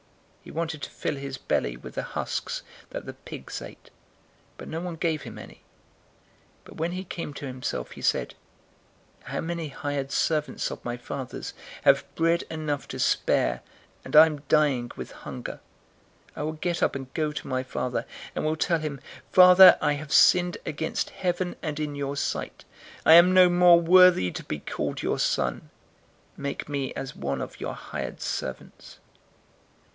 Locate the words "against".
20.65-21.11